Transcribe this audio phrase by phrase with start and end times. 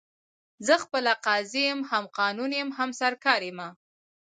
[0.65, 3.69] زه خپله قاضي یم، هم قانون یم، هم سرکار یمه